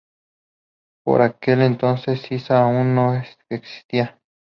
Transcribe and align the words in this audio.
Por 1.05 1.21
aquel 1.21 1.61
entonces 1.61 2.31
Issa 2.31 2.63
aún 2.63 2.95
no 2.95 3.13
existía. 3.51 4.19